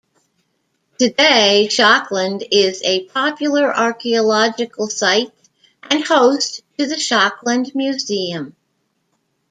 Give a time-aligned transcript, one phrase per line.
[0.97, 5.31] Today Schokland is a popular archaeological site
[5.91, 8.55] and host to the Schokland Museum.